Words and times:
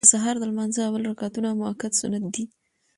د 0.05 0.07
سهار 0.13 0.35
د 0.39 0.43
لمانځه 0.51 0.79
اول 0.87 1.01
رکعتونه 1.11 1.49
مؤکد 1.59 1.91
سنت 2.01 2.23
دي. 2.33 2.43